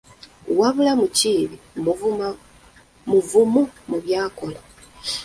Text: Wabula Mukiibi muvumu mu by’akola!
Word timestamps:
Wabula 0.59 0.91
Mukiibi 0.99 1.57
muvumu 3.09 3.61
mu 3.89 3.97
by’akola! 4.03 4.61